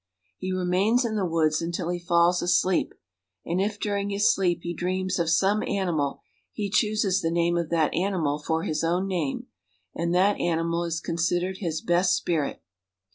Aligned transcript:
He 0.39 0.51
remains 0.51 1.05
in 1.05 1.15
the 1.15 1.27
woods 1.27 1.61
until 1.61 1.89
he 1.89 1.99
falls 1.99 2.41
asleep, 2.41 2.95
and 3.45 3.61
if 3.61 3.79
during 3.79 4.09
his 4.09 4.33
sleep 4.33 4.61
he 4.63 4.73
dreams 4.73 5.19
of 5.19 5.29
some 5.29 5.61
animal, 5.61 6.23
he 6.51 6.71
chooses 6.71 7.21
the 7.21 7.29
name 7.29 7.55
of 7.55 7.69
that 7.69 7.93
animal 7.93 8.39
for 8.39 8.63
his 8.63 8.83
own 8.83 9.07
name, 9.07 9.45
and 9.93 10.11
that 10.15 10.39
animal 10.39 10.85
is 10.85 11.01
considered 11.01 11.57
his 11.59 11.81
best 11.81 12.15
spirit. 12.15 12.63